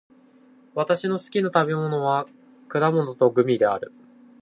[0.73, 2.25] 私の好きな食べ物は
[2.67, 3.93] 果物とグミである。